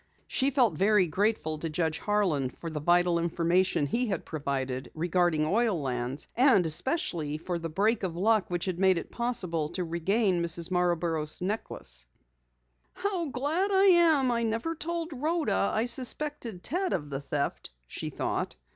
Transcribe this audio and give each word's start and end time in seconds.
She 0.25 0.49
felt 0.49 0.73
very 0.73 1.05
grateful 1.07 1.59
to 1.59 1.69
Judge 1.69 1.99
Harlan 1.99 2.49
for 2.49 2.71
the 2.71 2.79
vital 2.79 3.19
information 3.19 3.85
he 3.85 4.07
had 4.07 4.25
provided 4.25 4.89
regarding 4.95 5.45
oil 5.45 5.79
lands, 5.79 6.27
and 6.35 6.65
especially 6.65 7.37
for 7.37 7.59
the 7.59 7.69
"break" 7.69 8.01
of 8.01 8.15
luck 8.15 8.49
which 8.49 8.65
had 8.65 8.79
made 8.79 8.97
it 8.97 9.11
possible 9.11 9.69
to 9.69 9.83
regain 9.83 10.41
Mrs. 10.41 10.71
Marborough's 10.71 11.39
necklace. 11.39 12.07
"How 12.93 13.27
glad 13.27 13.69
I 13.69 13.85
am 13.89 14.29
that 14.29 14.33
I 14.33 14.41
never 14.41 14.73
told 14.73 15.13
Rhoda 15.13 15.69
I 15.71 15.85
suspected 15.85 16.63
Ted 16.63 16.93
of 16.93 17.11
the 17.11 17.21
theft," 17.21 17.69
she 17.85 18.09
thought. 18.09 18.55